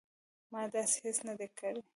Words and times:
ما 0.53 0.61
داسې 0.73 0.97
هیڅ 1.05 1.17
نه 1.27 1.33
دي 1.39 1.47
کړي 1.59 1.79